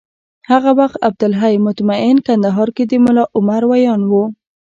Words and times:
هغه 0.49 0.71
وخت 0.79 0.97
عبدالحی 1.07 1.55
مطمین 1.67 2.15
کندهار 2.27 2.67
کي 2.75 2.83
د 2.87 2.93
ملا 3.05 3.23
عمر 3.37 3.61
ویاند 3.71 4.05
و 4.07 4.13